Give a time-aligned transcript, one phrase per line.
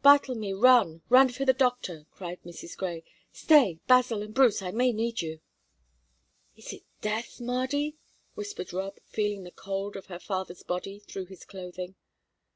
[0.00, 2.76] "Bartlemy, run, run for the doctor!" cried Mrs.
[2.76, 3.02] Grey.
[3.32, 5.40] "Stay, Basil and Bruce I may need you."
[6.56, 7.96] "Is it death, Mardy?"
[8.36, 11.96] whispered Rob, feeling the cold of her father's body through his clothing.